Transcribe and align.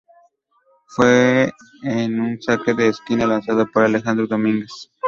Fue 0.87 1.51
en 1.83 2.19
un 2.19 2.41
saque 2.41 2.73
de 2.73 2.87
esquina 2.87 3.27
lanzado 3.27 3.67
por 3.71 3.83
Alejandro 3.83 4.25
Domínguez. 4.25 4.89